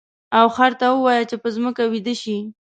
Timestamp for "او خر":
0.39-0.71